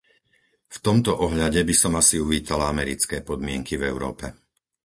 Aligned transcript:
V 0.65 0.77
tomto 0.85 1.11
ohľade 1.25 1.61
by 1.69 1.75
som 1.81 1.93
asi 2.01 2.15
uvítala 2.27 2.65
americké 2.73 3.17
podmienky 3.29 3.73
v 3.77 3.85
Európe. 3.93 4.25